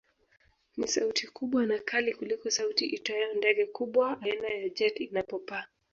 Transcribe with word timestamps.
Ni 0.77 0.87
sauti 0.87 1.27
kubwa 1.27 1.65
na 1.65 1.79
kali 1.79 2.13
kuliko 2.13 2.51
sauti 2.51 2.85
itoayo 2.85 3.33
ndege 3.33 3.65
kubwa 3.65 4.21
aina 4.21 4.47
ya 4.47 4.69
jet 4.69 4.99
inapopaa 4.99 5.65